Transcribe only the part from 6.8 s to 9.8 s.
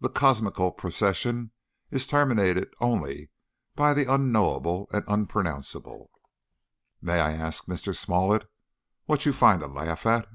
"May I ask, Mr. Smollett, what you find to